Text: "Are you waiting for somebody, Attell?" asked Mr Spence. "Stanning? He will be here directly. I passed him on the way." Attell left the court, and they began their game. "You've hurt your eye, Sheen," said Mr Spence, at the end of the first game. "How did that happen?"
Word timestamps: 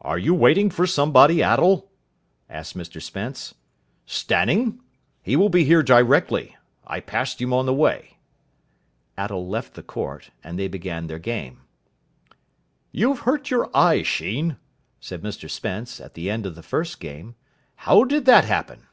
"Are 0.00 0.16
you 0.18 0.32
waiting 0.32 0.70
for 0.70 0.86
somebody, 0.86 1.42
Attell?" 1.42 1.90
asked 2.48 2.78
Mr 2.78 2.98
Spence. 3.02 3.56
"Stanning? 4.06 4.80
He 5.20 5.36
will 5.36 5.50
be 5.50 5.64
here 5.66 5.82
directly. 5.82 6.56
I 6.86 7.00
passed 7.00 7.42
him 7.42 7.52
on 7.52 7.66
the 7.66 7.74
way." 7.74 8.16
Attell 9.18 9.46
left 9.46 9.74
the 9.74 9.82
court, 9.82 10.30
and 10.42 10.58
they 10.58 10.66
began 10.66 11.08
their 11.08 11.18
game. 11.18 11.60
"You've 12.90 13.18
hurt 13.28 13.50
your 13.50 13.68
eye, 13.74 14.02
Sheen," 14.02 14.56
said 14.98 15.20
Mr 15.20 15.50
Spence, 15.50 16.00
at 16.00 16.14
the 16.14 16.30
end 16.30 16.46
of 16.46 16.54
the 16.54 16.62
first 16.62 16.98
game. 16.98 17.34
"How 17.74 18.04
did 18.04 18.24
that 18.24 18.46
happen?" 18.46 18.86